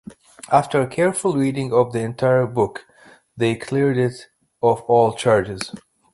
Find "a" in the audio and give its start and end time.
0.81-0.87